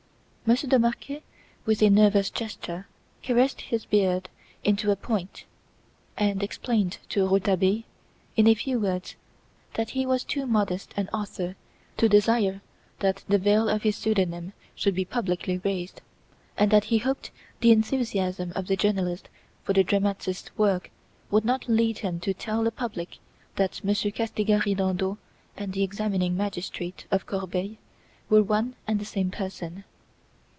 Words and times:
Monsieur 0.43 0.67
de 0.67 0.79
Marquet, 0.79 1.23
with 1.65 1.81
a 1.81 1.89
nervous 1.89 2.29
gesture, 2.29 2.85
caressed 3.23 3.61
his 3.61 3.85
beard 3.85 4.27
into 4.65 4.91
a 4.91 4.97
point, 4.97 5.45
and 6.17 6.43
explained 6.43 6.97
to 7.07 7.23
Rouletabille, 7.25 7.83
in 8.35 8.47
a 8.47 8.53
few 8.53 8.77
words, 8.77 9.15
that 9.75 9.91
he 9.91 10.05
was 10.05 10.25
too 10.25 10.45
modest 10.45 10.93
an 10.97 11.07
author 11.13 11.55
to 11.95 12.09
desire 12.09 12.61
that 12.99 13.23
the 13.29 13.37
veil 13.37 13.69
of 13.69 13.83
his 13.83 13.95
pseudonym 13.95 14.51
should 14.75 14.93
be 14.93 15.05
publicly 15.05 15.59
raised, 15.63 16.01
and 16.57 16.69
that 16.69 16.85
he 16.85 16.97
hoped 16.97 17.31
the 17.61 17.71
enthusiasm 17.71 18.51
of 18.53 18.67
the 18.67 18.75
journalist 18.75 19.29
for 19.63 19.71
the 19.71 19.85
dramatist's 19.85 20.51
work 20.57 20.91
would 21.29 21.45
not 21.45 21.69
lead 21.69 21.99
him 21.99 22.19
to 22.19 22.33
tell 22.33 22.61
the 22.61 22.71
public 22.71 23.19
that 23.55 23.81
Monsieur 23.85 24.11
"Castigat 24.11 24.65
Ridendo" 24.65 25.17
and 25.55 25.71
the 25.71 25.83
examining 25.83 26.35
magistrate 26.35 27.05
of 27.09 27.25
Corbeil 27.25 27.77
were 28.29 28.43
one 28.43 28.75
and 28.85 28.99
the 28.99 29.05
same 29.05 29.31
person. 29.31 29.85